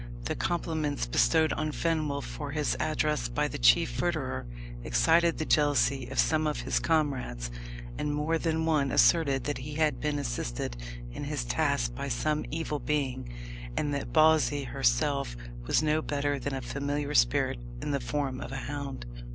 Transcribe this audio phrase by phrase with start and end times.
[0.25, 4.47] The compliments bestowed on Fenwolf for his address by the chief verderer
[4.83, 7.51] excited the jealousy of some of his comrades,
[7.99, 10.75] and more than one asserted that he had been assisted
[11.11, 13.31] in his task by some evil being,
[13.77, 15.37] and that Bawsey herself
[15.67, 19.05] was no better than a familiar spirit in the form of a hound.